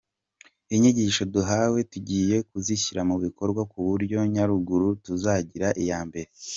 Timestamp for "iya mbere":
5.83-6.29